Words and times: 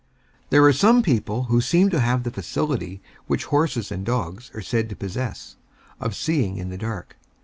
There 0.49 0.63
are 0.63 0.73
some 0.73 1.03
people 1.03 1.43
who 1.43 1.61
seem 1.61 1.91
to 1.91 1.99
have 1.99 2.23
the 2.23 2.31
faculty 2.31 3.03
which 3.27 3.45
horses 3.45 3.91
and 3.91 4.03
dogs 4.03 4.49
are 4.55 4.61
said 4.63 4.89
to 4.89 4.95
possess, 4.95 5.57
of 5.99 6.15
seeing 6.15 6.57
in 6.57 6.69
the 6.69 6.77
dark. 6.79 7.17